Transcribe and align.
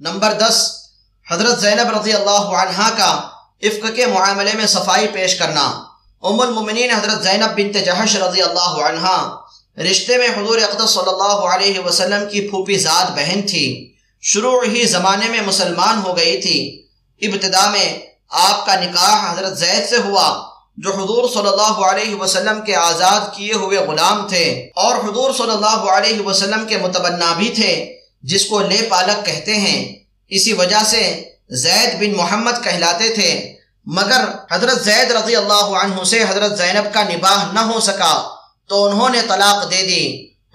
Number 0.00 0.32
دس، 0.32 0.72
حضرت 1.30 1.60
زینب 1.60 2.00
رضی 2.00 2.12
اللہ 2.12 2.46
عنہ 2.62 2.88
کا 2.96 3.28
افق 3.62 3.96
کے 3.96 4.06
معاملے 4.06 4.50
میں 4.54 4.66
صفائی 4.66 5.08
پیش 5.08 5.34
کرنا۔ 5.34 5.82
ام 6.22 6.40
المومنین 6.40 6.90
حضرت 6.90 7.22
زینب 7.22 7.56
بنت 7.56 7.74
جہش 7.86 8.16
رضی 8.16 8.42
اللہ 8.42 8.82
عنہ 8.88 9.34
رشتے 9.80 10.18
میں 10.18 10.28
حضور 10.28 10.58
اقدس 10.58 10.90
صلی 10.90 11.08
اللہ 11.08 11.54
علیہ 11.54 11.80
وسلم 11.80 12.28
کی 12.30 12.48
پھوپھی 12.48 12.78
ذات 12.78 13.10
بہن 13.10 13.42
تھی۔ 13.42 13.92
شروع 14.22 14.64
ہی 14.64 14.84
زمانے 14.84 15.28
میں 15.28 15.40
مسلمان 15.40 16.02
ہو 16.04 16.16
گئی 16.16 16.40
تھی۔ 16.40 16.86
ابتدا 17.20 17.70
میں 17.70 17.98
آپ 18.30 18.66
کا 18.66 18.74
نکاح 18.74 19.32
حضرت 19.32 19.58
زید 19.58 19.88
سے 19.88 19.96
ہوا، 19.96 20.42
جو 20.76 20.92
حضور 20.92 21.28
صلی 21.28 21.48
اللہ 21.48 21.90
علیہ 21.90 22.14
وسلم 22.14 22.60
کے 22.60 22.76
آزاد 22.76 23.20
کیے 23.36 23.54
ہوئے 23.54 23.78
غلام 23.78 24.28
تھے 24.28 24.70
اور 24.76 24.94
حضور 24.94 25.32
صلی 25.32 25.50
اللہ 25.50 25.90
علیہ 25.90 26.20
وسلم 26.20 26.66
کے 26.66 26.78
متبنا 26.78 27.32
بھی 27.36 27.48
تھے۔ 27.48 27.95
جس 28.26 28.44
کو 28.46 28.60
لے 28.60 28.86
پالک 28.88 29.26
کہتے 29.26 29.54
ہیں، 29.54 29.80
اسی 30.28 30.52
وجہ 30.52 30.82
سے 30.86 31.02
زید 31.50 31.94
بن 32.00 32.12
محمد 32.16 32.64
کہلاتے 32.64 33.08
تھے۔ 33.08 33.30
مگر 33.86 34.22
حضرت 34.50 34.84
زید 34.84 35.10
رضی 35.10 35.36
اللہ 35.36 35.68
عنہ 35.82 36.04
سے 36.04 36.22
حضرت 36.22 36.58
زینب 36.58 36.94
کا 36.94 37.02
نباہ 37.02 37.52
نہ 37.52 37.60
ہو 37.60 37.80
سکا، 37.80 38.14
تو 38.68 38.84
انہوں 38.84 39.08
نے 39.08 39.20
طلاق 39.28 39.70
دے 39.70 39.82
دی۔ 39.82 40.04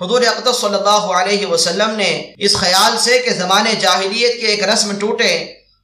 حضور 0.02 0.22
اقدس 0.22 0.62
صلی 0.62 0.76
اللہ 0.76 1.06
علیہ 1.18 1.46
وسلم 1.46 1.92
نے 1.98 2.12
اس 2.38 2.54
خیال 2.56 2.98
سے 3.00 3.20
کہ 3.20 3.32
زمان 3.32 3.66
جاہلیت 3.80 4.42
کے 4.42 4.48
ایک 4.48 4.64
رسم 4.64 4.96
ٹوٹے۔ 5.00 5.34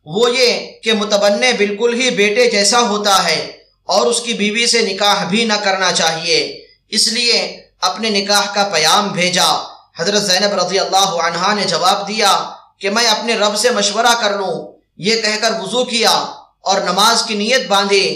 وہ 0.06 0.36
یہ 0.36 0.50
کہ 0.84 0.94
متبنے 0.94 1.52
بالکل 1.54 2.02
ہی 2.02 2.10
بیٹے 2.10 2.50
جیسا 2.52 2.80
ہوتا 2.80 3.16
ہے 3.30 3.40
اور 3.84 4.06
اس 4.06 4.22
کی 4.22 4.34
بیوی 4.34 4.66
سے 4.68 4.82
نکاح 4.82 5.24
بھی 5.24 5.46
نہ 5.46 5.58
کرنا 5.64 5.92
چاہیے، 5.92 6.38
اس 6.90 7.08
لیے 7.08 7.62
اپنے 7.82 8.10
نکاح 8.10 8.46
کا 8.54 8.64
پیام 8.74 9.08
بھیجا۔ 9.08 9.77
حضرت 9.98 10.22
زینب 10.22 10.54
رضی 10.54 10.80
اللہ 10.80 11.12
عنہ 11.26 11.54
نے 11.54 11.64
جواب 11.64 12.08
دیا 12.08 12.32
کہ 12.80 12.90
میں 12.90 13.08
اپنے 13.08 13.36
رب 13.38 13.56
سے 13.58 13.70
مشورہ 13.70 14.14
کر 14.22 14.38
لوں۔ 14.38 14.56
یہ 14.98 15.22
کہہ 15.22 15.38
کر 15.42 15.52
وضو 15.60 15.84
کیا 15.86 16.12
اور 16.62 16.82
نماز 16.82 17.24
کی 17.24 17.36
نیت 17.36 17.68
باندھی 17.68 18.08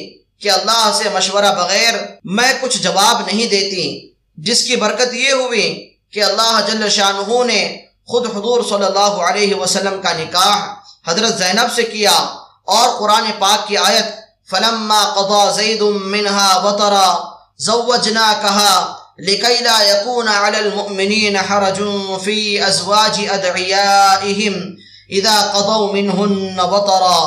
کہ 0.42 0.52
اللہ 0.52 0.92
سے 0.94 1.10
مشورہ 1.14 1.52
بغیر 1.56 1.94
میں 2.24 2.54
کچھ 2.62 2.78
جواب 2.82 3.22
نہیں 3.28 3.48
دیتی۔ 3.50 3.86
جس 4.38 4.64
کی 4.64 4.76
برکت 4.76 5.14
یہ 5.14 5.32
ہوئی 5.32 5.68
کہ 6.14 6.24
اللہ 6.24 6.60
جل 6.68 6.90
شاہ 6.90 7.44
نے 7.46 7.62
خود 8.08 8.26
حضور 8.36 8.64
صلی 8.70 8.86
اللہ 8.86 9.14
علیہ 9.28 9.56
وسلم 9.56 10.02
کا 10.02 10.14
نکاح 10.14 10.56
حضرت 11.08 11.38
زینب 11.38 11.72
سے 11.76 11.84
کیا 11.84 12.18
اور 12.74 12.90
قرآن 13.00 13.32
پاک 13.40 13.68
کی 13.68 13.78
آیت، 13.78 14.08
فلما 14.52 15.02
قضا 15.16 15.44
زید 15.52 15.82
منها 15.82 16.64
وطرا 16.64 17.10
زوجناکها 17.60 19.01
لكي 19.20 19.64
لا 19.64 19.82
يكون 19.82 20.28
على 20.28 20.58
المؤمنين 20.58 21.38
حرج 21.38 21.84
في 22.24 22.68
أزواج 22.68 23.22
أدعيائهم 23.34 24.54
إذا 25.10 25.52
قضوا 25.54 25.94
منهن 25.94 26.60
وطرا 26.60 27.20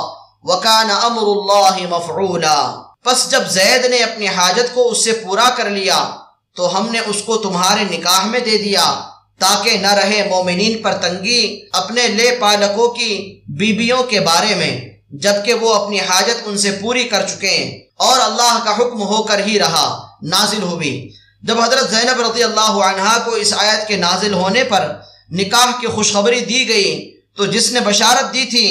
وكان 0.43 0.91
أمر 0.91 1.27
الله 1.27 1.97
مفعولا۔ 1.97 2.83
پس 3.05 3.31
جب 3.31 3.43
زید 3.49 3.85
نے 3.85 3.97
اپنی 3.97 4.27
حاجت 4.27 4.75
کو 4.75 4.91
اس 4.91 5.05
سے 5.05 5.13
پورا 5.13 5.51
کر 5.57 5.71
لیا، 5.71 6.11
تو 6.57 6.79
ہم 6.79 6.89
نے 6.93 6.99
اس 7.07 7.23
کو 7.23 7.37
تمہارے 7.37 7.85
نکاح 7.85 8.27
میں 8.27 8.41
دے 8.41 8.59
دیا، 8.59 9.01
تاکہ 9.39 9.71
نہ 9.71 9.95
رہے 9.95 10.29
مومنین 10.31 10.83
پر 10.83 10.93
تنگی 10.93 11.61
اپنے 11.73 12.09
لے 12.09 12.37
پالکوں 12.41 12.89
کی 12.89 13.41
بیبیوں 13.49 14.03
کے 14.03 14.21
بارے 14.21 14.55
میں، 14.55 14.81
جبکہ 15.11 15.55
وہ 15.55 15.75
اپنی 15.75 16.01
حاجت 16.01 16.43
ان 16.45 16.59
سے 16.59 16.79
پوری 16.83 17.05
کر 17.05 17.27
چکے۔ 17.27 17.49
ہیں 17.49 17.81
اور 17.97 18.21
اللہ 18.21 18.61
کا 18.65 18.77
حکم 18.77 19.03
ہو 19.03 19.23
کر 19.23 19.47
ہی 19.47 19.59
رہا، 19.59 20.07
نازل 20.23 20.63
ہوئی۔ 20.63 21.11
جب 21.45 21.61
حضرت 21.61 21.91
زینب 21.91 22.21
رضی 22.21 22.43
اللہ 22.43 22.75
عنہ 22.85 23.17
کو 23.25 23.31
اس 23.33 23.53
آیت 23.59 23.87
کے 23.89 23.97
نازل 23.97 24.33
ہونے 24.33 24.65
پر 24.65 24.83
نکاح 25.31 25.71
کی 25.81 25.87
خوشخبری 25.87 26.41
دی 26.41 26.69
گئی، 26.69 26.91
تو 27.37 27.47
جس 27.47 27.71
نے 27.73 27.81
بشارت 27.81 28.33
دی 28.35 28.45
تھی، 28.45 28.69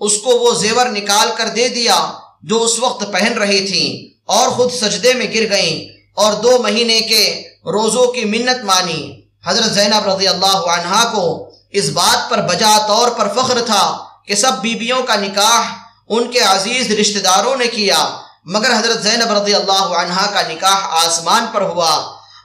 اس 0.00 0.16
کو 0.22 0.30
وہ 0.38 0.54
زیور 0.54 0.86
نکال 0.86 1.28
کر 1.36 1.48
دے 1.48 1.68
دیا 1.68 1.96
جو 2.42 2.62
اس 2.62 2.78
وقت 2.78 3.04
پہن 3.12 3.38
رہی 3.38 3.66
تھی 3.66 3.84
اور 4.26 4.48
خود 4.48 4.72
سجدے 4.72 5.12
میں 5.14 5.26
گر 5.34 5.50
گئیں 5.50 5.76
اور 6.14 6.32
دو 6.32 6.56
مہینے 6.62 7.00
کے 7.00 7.22
روزوں 7.66 8.06
کی 8.12 8.24
منت 8.24 8.64
مانی۔ 8.64 9.02
حضرت 9.46 9.70
زینب 9.74 10.08
رضی 10.08 10.28
اللہ 10.28 10.58
عنہ 10.74 11.04
کو 11.14 11.24
اس 11.70 11.88
بات 11.90 12.30
پر 12.30 12.40
بجا 12.42 12.76
طور 12.88 13.10
پر 13.10 13.28
فخر 13.36 13.60
تھا 13.66 13.84
کہ 14.26 14.34
سب 14.34 14.60
بیبیوں 14.62 15.02
کا 15.02 15.16
نکاح 15.16 15.72
ان 16.08 16.30
کے 16.32 16.40
عزیز 16.40 16.90
رشتہ 16.90 17.18
داروں 17.18 17.56
نے 17.56 17.66
کیا، 17.66 18.00
مگر 18.44 18.72
حضرت 18.72 19.02
زینب 19.02 19.32
رضی 19.32 19.54
اللہ 19.54 19.86
عنہ 20.00 20.26
کا 20.34 20.42
نکاح 20.48 21.06
آسمان 21.06 21.46
پر 21.52 21.62
ہوا۔ 21.62 21.94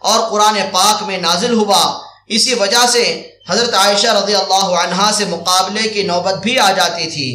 اور 0.01 0.19
قرآن 0.29 0.57
پاک 0.71 1.03
میں 1.03 1.17
نازل 1.17 1.53
ہوا۔ 1.53 1.81
اسی 2.27 2.53
وجہ 2.53 2.85
سے 2.91 3.03
حضرت 3.49 3.73
عائشہ 3.73 4.07
رضی 4.07 4.35
اللہ 4.35 4.69
عنہ 4.83 5.11
سے 5.17 5.25
مقابلے 5.25 5.87
کی 5.89 6.03
نوبت 6.03 6.35
بھی 6.43 6.59
آ 6.59 6.71
جاتی 6.71 7.09
تھی 7.09 7.29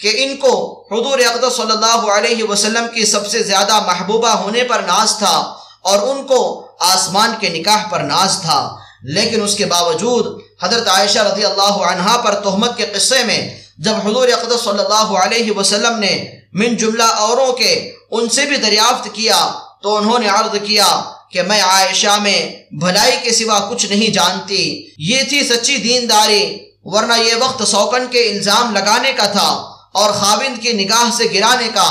کہ 0.00 0.10
ان 0.24 0.36
کو 0.36 0.52
حضور 0.92 1.18
اقدس 1.18 1.56
صلی 1.56 1.72
اللہ 1.72 2.10
علیہ 2.12 2.44
وسلم 2.44 2.86
کی 2.94 3.04
سب 3.04 3.26
سے 3.26 3.42
زیادہ 3.42 3.80
محبوبہ 3.86 4.28
ہونے 4.28 4.64
پر 4.64 4.80
ناز 4.86 5.16
تھا 5.18 5.36
اور 5.82 5.98
ان 6.08 6.26
کو 6.26 6.40
آسمان 6.80 7.34
کے 7.40 7.48
نکاح 7.48 7.86
پر 7.90 8.00
ناز 8.00 8.38
تھا۔ 8.40 8.60
لیکن 9.02 9.42
اس 9.42 9.54
کے 9.54 9.66
باوجود 9.66 10.26
حضرت 10.62 10.88
عائشہ 10.88 11.18
رضی 11.18 11.44
اللہ 11.44 11.76
عنہ 11.90 12.16
پر 12.24 12.34
تہمت 12.34 12.76
کے 12.76 12.86
قصے 12.86 13.22
میں 13.24 13.40
جب 13.78 13.94
حضور 14.04 14.28
اقدس 14.28 14.64
صلی 14.64 14.84
اللہ 14.84 15.10
علیہ 15.22 15.52
وسلم 15.56 15.98
نے 15.98 16.12
من 16.52 16.76
جملہ 16.76 17.02
اوروں 17.02 17.52
کے 17.52 17.72
ان 18.10 18.28
سے 18.28 18.44
بھی 18.46 18.56
دریافت 18.56 19.08
کیا 19.12 19.38
تو 19.82 19.96
انہوں 19.96 20.18
نے 20.18 20.28
عرض 20.28 20.56
کیا 20.66 20.88
کہ 21.32 21.42
میں 21.42 21.60
عائشہ 21.62 22.18
میں 22.22 22.40
بھلائی 22.80 23.16
کے 23.22 23.30
سوا 23.30 23.58
کچھ 23.70 23.86
نہیں 23.86 24.12
جانتی۔ 24.12 24.62
یہ 24.98 25.22
تھی 25.28 25.42
سچی 25.48 25.76
دینداری، 25.76 26.44
ورنہ 26.84 27.12
یہ 27.18 27.34
وقت 27.40 27.68
سوکن 27.68 28.06
کے 28.10 28.22
الزام 28.30 28.72
لگانے 28.74 29.12
کا 29.12 29.26
تھا 29.26 29.48
اور 29.92 30.10
خاوند 30.10 30.62
کی 30.62 30.72
نگاہ 30.72 31.10
سے 31.16 31.24
گرانے 31.34 31.68
کا۔ 31.74 31.88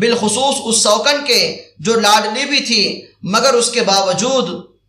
بالخصوص 0.00 0.56
اس 0.64 0.82
سوکن 0.82 1.24
کے 1.26 1.40
جو 1.78 1.94
لاڈلی 2.00 2.44
بھی 2.44 2.60
تھی، 2.60 2.82
مگر 3.22 3.54
اس 3.54 3.70
کے 3.70 3.82
باوجود 3.82 4.48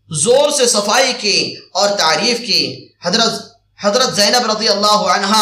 زور 0.09 0.50
سے 0.50 0.66
صفائی 0.66 1.14
کی 1.19 1.56
اور 1.74 1.90
تعریف 1.90 2.40
کی۔ 2.47 2.64
حضرت 3.06 3.34
حضرت 3.79 4.16
زینب 4.16 4.52
رضی 4.52 4.68
اللہ 4.68 5.02
عنہ 5.16 5.35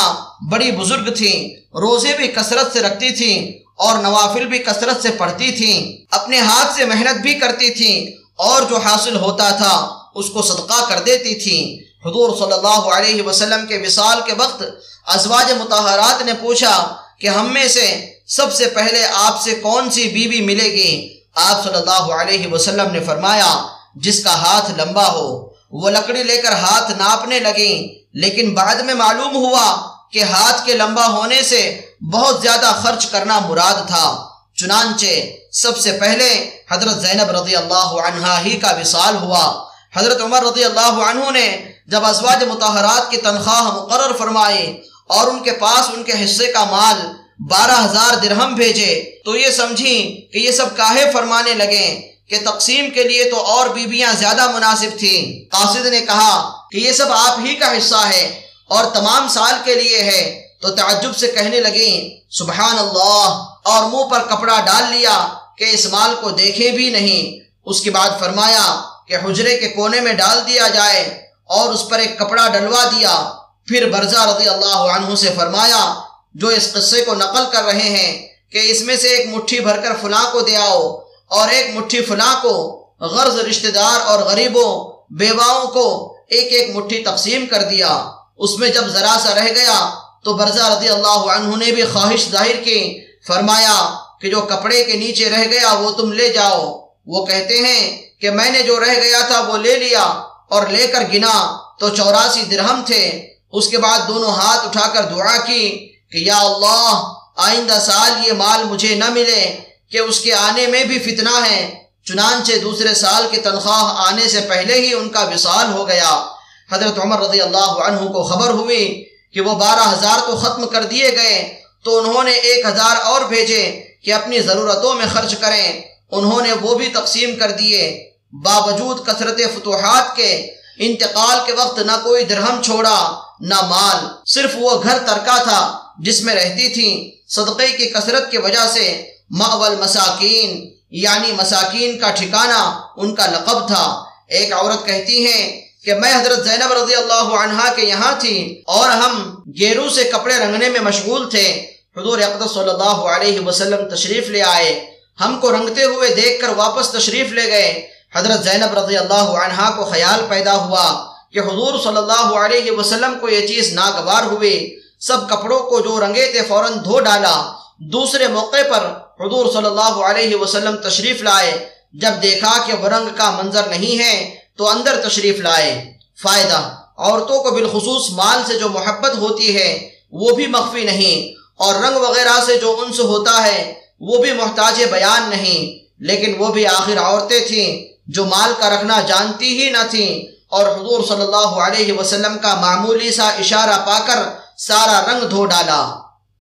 بڑی 0.51 0.72
بزرگ 0.72 1.13
تھیں 1.13 1.37
روزے 1.75 2.13
بھی 2.17 2.27
کثرت 2.27 2.73
سے 2.73 2.79
رکھتی 2.79 3.09
تھیں 3.09 3.37
اور 3.75 3.97
نوافل 3.99 4.45
بھی 4.47 4.59
کثرت 4.59 5.01
سے 5.01 5.09
پڑھتی 5.17 5.51
تھیں 5.51 5.77
اپنے 6.11 6.39
ہاتھ 6.39 6.75
سے 6.75 6.85
محنت 6.85 7.22
بھی 7.22 7.33
کرتی 7.39 7.69
تھیں 7.69 7.95
اور 8.35 8.62
جو 8.62 8.78
حاصل 8.78 9.16
ہوتا 9.16 9.50
تھا، 9.50 10.00
اس 10.16 10.29
کو 10.29 10.41
صدقہ 10.41 10.85
کر 10.90 11.00
دیتی 11.00 11.35
تھی 11.35 11.85
حضور 12.06 12.35
صلی 12.35 12.53
اللہ 12.53 12.96
علیہ 12.97 13.22
وسلم 13.22 13.66
کے 13.66 13.84
وصال 13.85 14.19
کے 14.25 14.34
وقت 14.38 14.63
ازواج 15.06 15.51
متحرات 15.51 16.22
نے 16.22 16.34
پوچھا 16.41 16.96
کہ 17.19 17.28
ہم 17.28 17.53
میں 17.53 17.68
سے 17.68 18.13
سب 18.28 18.53
سے 18.53 18.66
پہلے 18.66 19.07
آپ 19.13 19.41
سے 19.41 19.56
کون 19.56 19.90
سی 19.90 20.03
بیوی 20.03 20.28
بی 20.28 20.41
ملے 20.41 20.72
گی؟ 20.72 21.19
آپ 21.35 21.63
صلی 21.63 21.75
اللہ 21.75 22.13
علیہ 22.13 22.47
وسلم 22.51 22.91
نے 22.91 23.00
فرمایا، 23.00 23.68
جس 23.96 24.23
کا 24.23 24.35
ہاتھ 24.35 24.72
لمبا 24.78 25.07
ہو۔ 25.07 25.50
وہ 25.72 25.90
لکڑی 25.90 26.23
لے 26.23 26.38
کر 26.38 26.52
ہاتھ 26.52 26.91
ناپنے 26.91 27.40
لگیں، 27.40 27.96
لیکن 28.13 28.53
بعد 28.53 28.75
میں 28.75 28.94
معلوم 28.94 29.35
ہوا 29.35 29.90
کہ 30.12 30.23
ہاتھ 30.23 30.66
کے 30.66 30.73
لمبا 30.73 31.07
ہونے 31.07 31.41
سے 31.41 31.81
بہت 32.12 32.41
زیادہ 32.41 32.79
خرچ 32.84 33.06
کرنا 33.06 33.40
مراد 33.40 33.88
تھا۔ 33.88 34.29
چنانچہ 34.56 35.13
سب 35.55 35.77
سے 35.77 35.91
پہلے 35.91 36.49
حضرت 36.71 37.01
زینب 37.01 37.29
رضی 37.31 37.55
اللہ 37.55 37.91
عنہ 38.07 38.27
ہی 38.45 38.57
کا 38.57 38.71
وصال 38.81 39.16
ہوا۔ 39.16 39.66
حضرت 39.95 40.21
عمر 40.21 40.43
رضی 40.43 40.63
اللہ 40.63 40.97
عنہ 41.09 41.31
نے 41.31 41.73
جب 41.88 42.05
ازواج 42.05 42.43
متحرات 42.43 43.11
کی 43.11 43.17
تنخواہ 43.17 43.61
مقرر 43.61 44.16
فرمائے 44.17 44.81
اور 45.07 45.27
ان 45.27 45.43
کے 45.43 45.51
پاس 45.51 45.89
ان 45.93 46.03
کے 46.03 46.13
حصے 46.23 46.47
کا 46.47 46.63
مال 46.63 47.07
بارہ 47.49 47.85
ہزار 47.85 48.16
درہم 48.16 48.53
بھیجے، 48.55 49.21
تو 49.25 49.35
یہ 49.35 49.49
سمجھی 49.49 50.27
کہ 50.33 50.38
یہ 50.38 50.51
سب 50.51 50.75
کاہے 50.77 51.11
فرمانے 51.13 51.53
لگے 51.53 52.01
کہ 52.29 52.37
تقسیم 52.45 52.89
کے 52.89 53.03
لیے 53.03 53.29
تو 53.29 53.41
اور 53.45 53.67
بیویاں 53.67 54.13
زیادہ 54.13 54.51
مناسب 54.51 54.99
تھیں۔ 54.99 55.49
قاصد 55.51 55.85
نے 55.85 56.01
کہا 56.01 56.51
کہ 56.72 56.77
یہ 56.77 56.91
سب 56.91 57.11
آپ 57.11 57.39
ہی 57.39 57.55
کا 57.55 57.77
حصہ 57.77 58.01
ہے 58.07 58.41
اور 58.69 58.85
تمام 58.85 59.27
سال 59.27 59.53
کے 59.63 59.75
لیے 59.75 60.03
ہے۔ 60.03 60.41
تو 60.61 60.69
تعجب 60.69 61.16
سے 61.16 61.28
کہنے 61.28 61.59
لگیں، 61.59 62.09
سبحان 62.29 62.78
اللہ، 62.79 63.28
اور 63.63 63.84
منہ 63.91 64.03
پر 64.03 64.22
کپڑا 64.29 64.59
ڈال 64.66 64.84
لیا۔ 64.91 65.28
کہ 65.57 65.63
اس 65.63 65.85
مال 65.85 66.16
کو 66.22 66.29
دیکھے 66.29 66.72
بھی 66.72 66.90
نہیں۔ 66.90 67.46
اس 67.66 67.81
کے 67.81 67.91
بعد 67.91 68.09
فرمایا 68.19 68.81
کہ 69.07 69.16
حجرے 69.16 69.59
کے 69.59 69.67
کونے 69.67 69.99
میں 69.99 70.13
ڈال 70.13 70.40
دیا 70.47 70.67
جائے 70.67 71.28
اور 71.46 71.73
اس 71.73 71.90
پر 71.90 71.99
ایک 71.99 72.19
کپڑا 72.19 72.47
ڈلوا 72.47 72.84
دیا۔ 72.84 73.31
پھر 73.67 73.90
برزہ 73.90 74.17
رضی 74.17 74.49
اللہ 74.49 74.78
عنہ 74.96 75.16
سے 75.16 75.29
فرمایا، 75.35 75.93
جو 76.34 76.47
اس 76.47 76.73
قصے 76.73 77.02
کو 77.02 77.13
نقل 77.13 77.43
کر 77.52 77.63
رہے 77.63 77.90
ہیں 77.90 78.28
کہ 78.52 78.72
اس 78.72 78.81
میں 78.81 78.96
سے 78.96 79.07
ایک 79.07 79.35
مٹھی 79.35 79.59
بھر 79.59 79.78
کر 79.79 79.91
فلاں 80.02 80.31
کو 80.31 80.41
دے 80.41 80.55
آؤ 80.55 80.97
اور 81.28 81.47
ایک 81.49 81.75
مٹھی 81.75 82.02
فلاں 82.02 82.35
کو 82.41 82.53
غرض 83.02 83.40
رشتہ 83.40 83.67
دار 83.67 84.02
اور 84.02 84.19
غریبوں، 84.19 84.93
بیواؤں 85.09 85.67
کو 85.67 86.16
ایک 86.29 86.53
ایک 86.53 86.75
مٹھی 86.75 87.03
تقسیم 87.03 87.46
کر 87.46 87.63
دیا۔ 87.63 88.11
اس 88.37 88.57
میں 88.59 88.69
جب 88.69 88.87
ذرا 88.87 89.17
سا 89.23 89.35
رہ 89.35 89.49
گیا 89.55 89.90
تو 90.23 90.34
برزہ 90.34 90.78
رضی 90.78 90.90
اللہ 90.90 91.19
عنہ 91.35 91.55
نے 91.55 91.72
بھی 91.72 91.84
خواہش 91.84 92.29
ظاہر 92.31 92.63
کی۔ 92.63 93.02
فرمایا 93.28 94.04
کہ 94.25 94.31
جو 94.31 94.41
کپڑے 94.41 94.83
کے 94.83 94.93
نیچے 94.93 95.29
رہ 95.29 95.43
گیا 95.51 95.73
وہ 95.73 95.91
تم 95.91 96.11
لے 96.11 96.29
جاؤ۔ 96.29 96.87
وہ 97.05 97.25
کہتے 97.25 97.57
ہیں 97.57 98.01
کہ 98.22 98.29
میں 98.29 98.49
نے 98.49 98.63
جو 98.63 98.79
رہ 98.79 98.93
گیا 99.03 99.19
تھا 99.19 99.41
وہ 99.41 99.57
لے 99.57 99.75
لیا 99.75 100.03
اور 100.49 100.67
لے 100.67 100.87
کر 100.87 101.03
گنا۔ 101.13 101.57
تو 101.79 101.89
چوراسی 101.89 102.41
درہم 102.41 102.81
تھے۔ 102.85 103.27
اس 103.51 103.67
کے 103.67 103.77
بعد 103.77 103.99
دونوں 104.07 104.31
ہاتھ 104.31 104.66
اٹھا 104.66 104.87
کر 104.93 105.03
دعا 105.03 105.37
کی 105.37 105.93
کہ 106.11 106.17
یا 106.17 106.37
اللہ، 106.37 107.13
آئندہ 107.35 107.79
سال 107.85 108.27
یہ 108.27 108.31
مال 108.33 108.63
مجھے 108.63 108.95
نہ 108.95 109.09
ملے 109.09 109.57
کہ 109.91 109.97
اس 109.97 110.19
کے 110.19 110.33
آنے 110.33 110.67
میں 110.67 110.83
بھی 110.83 110.99
فتنہ 110.99 111.45
ہے۔ 111.49 111.83
چنانچہ 112.05 112.53
دوسرے 112.63 112.93
سال 112.93 113.28
کی 113.31 113.37
تنخواہ 113.37 114.07
آنے 114.07 114.28
سے 114.28 114.41
پہلے 114.49 114.73
ہی 114.73 114.93
ان 114.93 115.09
کا 115.09 115.21
وصال 115.21 115.73
ہو 115.73 115.87
گیا۔ 115.87 116.25
حضرت 116.71 116.99
عمر 116.99 117.29
رضی 117.29 117.41
اللہ 117.41 117.71
عنہ 117.87 118.07
کو 118.07 118.23
خبر 118.23 118.49
ہوئی 118.49 119.05
کہ 119.33 119.41
وہ 119.41 119.53
بارہ 119.55 119.93
ہزار 119.93 120.19
تو 120.28 120.35
ختم 120.35 120.67
کر 120.67 120.83
دیے 120.83 121.11
گئے۔ 121.11 121.61
تو 121.83 121.97
انہوں 121.97 122.23
نے 122.23 122.31
ایک 122.31 122.66
ہزار 122.66 122.95
اور 123.03 123.21
بھیجے۔ 123.21 123.84
کہ 124.05 124.13
اپنی 124.13 124.40
ضرورتوں 124.40 124.96
میں 124.96 125.05
خرچ 125.13 125.35
کریں۔ 125.35 125.81
انہوں 126.11 126.41
نے 126.41 126.53
وہ 126.53 126.75
بھی 126.75 126.87
تقسیم 126.87 127.35
کر 127.35 127.52
دیے۔ 127.52 128.09
باوجود 128.43 129.07
کثرت 129.07 129.41
فتوحات 129.55 130.16
کے 130.16 130.47
انتقال 130.78 131.40
کے 131.46 131.53
وقت 131.53 131.79
نہ 131.79 131.91
کوئی 132.03 132.25
درہم 132.25 132.61
چھوڑا، 132.61 133.19
نہ 133.40 133.61
مال، 133.61 134.05
صرف 134.25 134.52
وہ 134.55 134.84
گھر 134.84 134.97
ترکا 134.97 135.43
تھا 135.43 135.79
جس 135.99 136.22
میں 136.22 136.35
رہتی 136.35 136.69
تھی 136.69 137.16
صدقے 137.28 137.67
کی 137.67 137.85
کثرت 137.85 138.31
کی 138.31 138.37
وجہ 138.37 138.67
سے 138.73 139.09
ماول 139.29 139.75
مساکین 139.75 140.69
یعنی 140.91 141.31
مساکین 141.31 141.99
کا 141.99 142.11
ٹھکانہ 142.11 142.81
ان 142.97 143.16
کا 143.16 143.25
لقب 143.25 143.67
تھا۔ 143.67 144.03
ایک 144.28 144.53
عورت 144.53 144.85
کہتی 144.85 145.28
ہیں 145.28 145.61
کہ 145.84 145.93
میں 145.96 146.16
حضرت 146.16 146.43
زینب 146.46 146.73
رضی 146.73 146.96
اللہ 146.96 147.35
عنہا 147.35 147.73
کے 147.73 147.81
یہاں 147.81 148.11
تھی 148.19 148.61
اور 148.67 148.90
ہم 148.90 149.35
گیرو 149.59 149.90
سے 149.90 150.03
کپڑے 150.03 150.35
رنگنے 150.35 150.69
میں 150.69 150.79
مشغول 150.79 151.29
تھے۔ 151.29 151.74
حضور 151.97 152.19
اقدس 152.19 152.53
صلی 152.53 152.69
اللہ 152.69 152.97
علیہ 153.13 153.39
وسلم 153.39 153.95
تشریف 153.95 154.29
لے 154.29 154.41
آئے۔ 154.41 154.85
ہم 155.19 155.39
کو 155.41 155.51
رنگتے 155.51 155.83
ہوئے 155.83 156.09
دیکھ 156.09 156.41
کر 156.41 156.47
واپس 156.55 156.89
تشریف 156.89 157.31
لے 157.31 157.47
گئے۔ 157.47 157.87
حضرت 158.15 158.43
زینب 158.43 158.79
رضی 158.79 158.97
اللہ 158.97 159.27
عنہا 159.43 159.69
کو 159.77 159.85
خیال 159.85 160.19
پیدا 160.29 160.55
ہوا 160.55 161.05
کہ 161.33 161.39
حضور 161.39 161.79
صلی 161.79 161.97
اللہ 161.97 162.27
علیہ 162.39 162.71
وسلم 162.71 163.19
کو 163.19 163.29
یہ 163.29 163.47
چیز 163.47 163.73
ناگوار 163.73 164.23
ہوئے 164.23 164.75
سب 164.99 165.29
کپڑوں 165.29 165.59
کو 165.59 165.79
جو 165.79 165.99
رنگے 165.99 166.31
تھے 166.31 166.41
فوراً 166.47 166.73
دھو 166.83 166.99
ڈالا۔ 166.99 167.51
دوسرے 167.79 168.27
موقع 168.27 168.63
پر 168.69 168.83
حضور 169.25 169.45
صلی 169.53 169.65
اللہ 169.65 169.95
علیہ 170.05 170.35
وسلم 170.35 170.75
تشریف 170.75 171.21
لائے۔ 171.21 171.69
جب 171.93 172.11
دیکھا 172.23 172.63
کہ 172.65 172.73
وہ 172.73 172.87
رنگ 172.87 173.07
کا 173.15 173.31
منظر 173.31 173.67
نہیں 173.67 173.99
ہے 173.99 174.35
تو 174.57 174.67
اندر 174.69 175.01
تشریف 175.09 175.39
لائے۔ 175.39 175.93
فائدہ، 176.23 176.77
عورتوں 176.97 177.43
کو 177.43 177.51
بالخصوص 177.51 178.09
مال 178.11 178.41
سے 178.47 178.59
جو 178.59 178.69
محبت 178.69 179.17
ہوتی 179.17 179.55
ہے 179.57 179.89
وہ 180.11 180.35
بھی 180.35 180.47
مخفی 180.47 180.83
نہیں۔ 180.83 181.44
اور 181.55 181.75
رنگ 181.75 181.97
وغیرہ 181.97 182.46
سے 182.46 182.57
جو 182.57 182.75
انس 182.79 182.99
ہوتا 182.99 183.43
ہے، 183.43 183.73
وہ 183.99 184.17
بھی 184.17 184.31
محتاج 184.31 184.84
بیان 184.91 185.29
نہیں۔ 185.29 185.85
لیکن 185.99 186.34
وہ 186.37 186.47
بھی 186.47 186.67
آخر 186.67 186.97
عورتیں 186.97 187.40
تھیں 187.40 187.93
جو 188.07 188.25
مال 188.25 188.53
کا 188.59 188.69
رکھنا 188.69 189.02
جانتی 189.02 189.63
ہی 189.63 189.69
نہ 189.69 189.84
تھیں۔ 189.90 190.35
اور 190.47 190.75
حضور 190.75 191.03
صلی 191.07 191.22
اللہ 191.22 191.37
علیہ 191.37 191.93
وسلم 191.93 192.37
کا 192.37 192.55
معمولی 192.55 193.11
سا 193.11 193.29
اشارہ 193.29 193.85
پا 193.85 193.99
کر 194.07 194.22
سارا 194.57 195.02
رنگ 195.11 195.28
دھو 195.28 195.46
ڈالا۔ 195.46 196.04